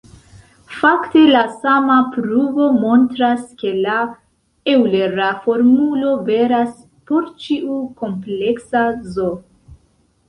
Fakte, 0.75 1.19
la 1.35 1.41
sama 1.65 1.97
pruvo 2.15 2.69
montras 2.85 3.43
ke 3.61 3.73
la 3.83 3.99
eŭlera 4.75 5.29
formulo 5.45 6.17
veras 6.31 6.75
por 7.11 7.31
ĉiu 7.45 7.79
kompleksa 8.03 8.87
"z". 9.17 9.33